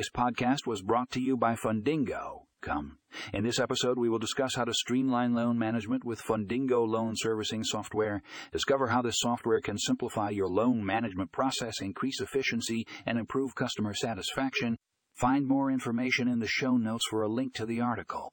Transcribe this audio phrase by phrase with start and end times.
[0.00, 2.44] This podcast was brought to you by Fundingo.
[2.62, 2.96] Come.
[3.34, 7.62] In this episode, we will discuss how to streamline loan management with Fundingo loan servicing
[7.64, 8.22] software.
[8.50, 13.92] Discover how this software can simplify your loan management process, increase efficiency, and improve customer
[13.92, 14.78] satisfaction.
[15.16, 18.32] Find more information in the show notes for a link to the article.